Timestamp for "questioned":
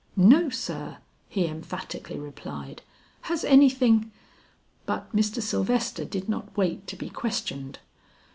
7.11-7.77